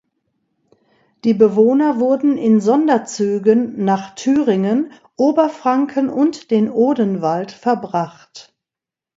Die 1.23 1.35
Bewohner 1.35 1.99
wurden 1.99 2.35
in 2.35 2.59
Sonderzügen 2.59 3.85
nach 3.85 4.15
Thüringen, 4.15 4.91
Oberfranken 5.15 6.09
und 6.09 6.49
den 6.49 6.71
Odenwald 6.71 7.51
verbracht. 7.51 8.51